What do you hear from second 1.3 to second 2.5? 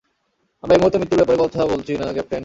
কথা বলছি না, ক্যাপ্টেন।